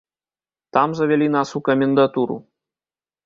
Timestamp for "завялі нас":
0.99-1.49